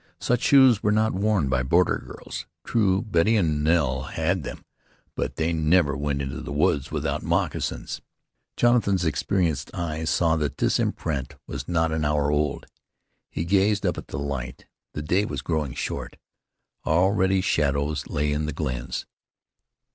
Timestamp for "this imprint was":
10.57-11.67